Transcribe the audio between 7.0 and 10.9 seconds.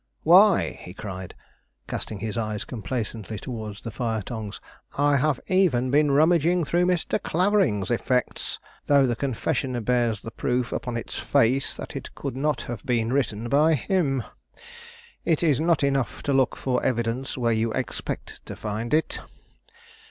Clavering's effects, though the confession bears the proof